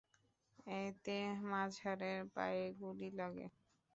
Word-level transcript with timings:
এতে 0.77 1.17
মাজহারের 1.43 2.19
পায়ে 2.35 2.63
গুলি 2.79 3.09
লাগে। 3.19 3.45